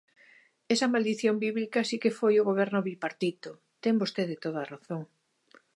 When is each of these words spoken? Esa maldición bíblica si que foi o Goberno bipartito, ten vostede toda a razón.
Esa 0.73 0.91
maldición 0.93 1.35
bíblica 1.45 1.79
si 1.89 1.97
que 2.03 2.15
foi 2.19 2.33
o 2.37 2.47
Goberno 2.49 2.79
bipartito, 2.89 3.51
ten 3.83 3.95
vostede 4.01 4.35
toda 4.43 4.59
a 4.61 4.69
razón. 4.73 5.01